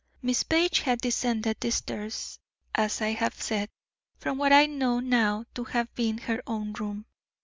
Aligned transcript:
Miss 0.23 0.41
Page 0.41 0.79
had 0.79 0.99
descended 0.99 1.57
the 1.59 1.69
stairs, 1.69 2.39
as 2.73 3.03
I 3.03 3.09
have 3.09 3.39
said, 3.39 3.69
from 4.17 4.39
what 4.39 4.51
I 4.51 4.65
now 4.65 4.99
know 4.99 5.45
to 5.53 5.63
have 5.65 5.93
been 5.93 6.17
her 6.17 6.41
own 6.47 6.73
room. 6.73 7.05